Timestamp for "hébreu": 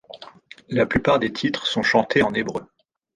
2.33-2.65